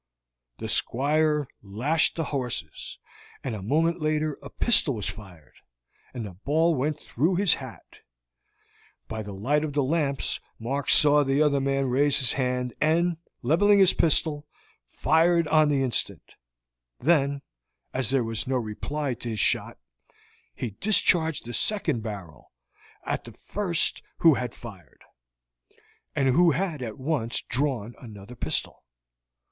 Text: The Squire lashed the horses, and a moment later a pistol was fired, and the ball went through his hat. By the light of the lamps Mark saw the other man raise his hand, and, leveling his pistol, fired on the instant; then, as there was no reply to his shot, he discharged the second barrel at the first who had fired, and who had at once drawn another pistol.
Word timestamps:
The 0.57 0.67
Squire 0.67 1.47
lashed 1.61 2.15
the 2.15 2.23
horses, 2.33 2.97
and 3.43 3.53
a 3.53 3.61
moment 3.61 4.01
later 4.01 4.35
a 4.41 4.49
pistol 4.49 4.95
was 4.95 5.07
fired, 5.07 5.53
and 6.11 6.25
the 6.25 6.31
ball 6.33 6.73
went 6.73 6.97
through 6.99 7.35
his 7.35 7.53
hat. 7.53 7.99
By 9.07 9.21
the 9.21 9.31
light 9.35 9.63
of 9.63 9.73
the 9.73 9.83
lamps 9.83 10.39
Mark 10.57 10.89
saw 10.89 11.21
the 11.23 11.43
other 11.43 11.61
man 11.61 11.85
raise 11.85 12.17
his 12.17 12.33
hand, 12.33 12.73
and, 12.81 13.17
leveling 13.43 13.77
his 13.77 13.93
pistol, 13.93 14.47
fired 14.87 15.47
on 15.49 15.69
the 15.69 15.83
instant; 15.83 16.33
then, 16.99 17.43
as 17.93 18.09
there 18.09 18.23
was 18.23 18.47
no 18.47 18.57
reply 18.57 19.13
to 19.13 19.29
his 19.29 19.39
shot, 19.39 19.77
he 20.55 20.71
discharged 20.71 21.45
the 21.45 21.53
second 21.53 22.01
barrel 22.01 22.51
at 23.05 23.25
the 23.25 23.33
first 23.33 24.01
who 24.17 24.33
had 24.33 24.55
fired, 24.55 25.03
and 26.15 26.29
who 26.29 26.49
had 26.53 26.81
at 26.81 26.97
once 26.97 27.39
drawn 27.43 27.93
another 28.01 28.33
pistol. 28.35 28.83